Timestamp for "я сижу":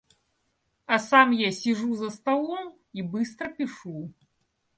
1.31-1.93